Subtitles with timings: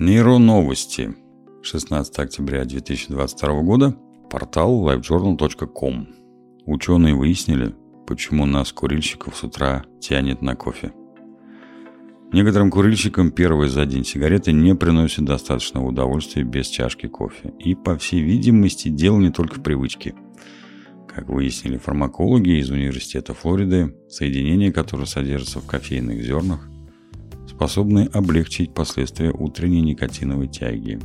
[0.00, 1.16] Нейроновости.
[1.60, 3.96] 16 октября 2022 года.
[4.30, 6.08] Портал livejournal.com.
[6.66, 7.74] Ученые выяснили,
[8.06, 10.92] почему нас, курильщиков, с утра тянет на кофе.
[12.32, 17.52] Некоторым курильщикам первые за день сигареты не приносят достаточного удовольствия без чашки кофе.
[17.58, 20.14] И, по всей видимости, дело не только в привычке.
[21.08, 26.68] Как выяснили фармакологи из Университета Флориды, соединения, которые содержатся в кофейных зернах,
[27.58, 31.00] способны облегчить последствия утренней никотиновой тяги.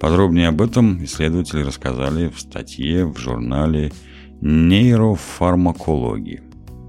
[0.00, 3.92] Подробнее об этом исследователи рассказали в статье в журнале
[4.40, 6.42] нейрофармакологии.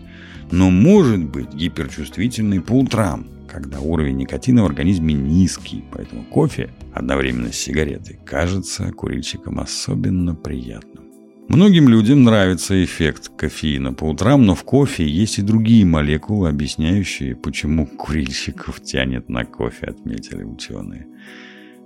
[0.51, 7.53] но может быть гиперчувствительной по утрам, когда уровень никотина в организме низкий, поэтому кофе одновременно
[7.53, 11.01] с сигаретой кажется курильщикам особенно приятным.
[11.51, 17.35] Многим людям нравится эффект кофеина по утрам, но в кофе есть и другие молекулы, объясняющие,
[17.35, 21.09] почему курильщиков тянет на кофе, отметили ученые.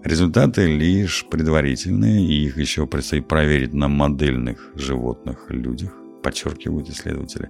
[0.04, 7.48] Результаты лишь предварительные, и их еще предстоит проверить на модельных животных людях, подчеркивают исследователи.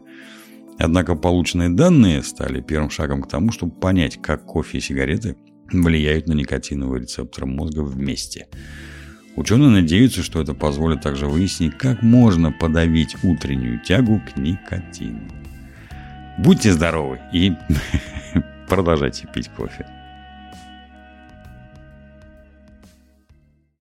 [0.79, 5.37] Однако полученные данные стали первым шагом к тому, чтобы понять, как кофе и сигареты
[5.73, 8.49] влияют на никотиновые рецепторы мозга вместе–
[9.37, 15.29] Ученые надеются, что это позволит также выяснить, как можно подавить утреннюю тягу к никотину.
[16.39, 17.53] Будьте здоровы и
[18.69, 19.87] продолжайте пить кофе.